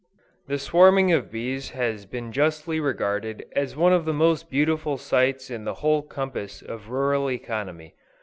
[0.47, 5.51] The swarming of bees has been justly regarded as one of the most beautiful sights
[5.51, 7.93] in the whole compass of rural economy.